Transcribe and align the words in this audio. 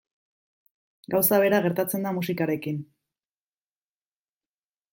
Gauza 1.15 1.39
bera 1.43 1.59
gertatzen 1.67 2.07
da 2.09 2.13
musikarekin. 2.19 2.81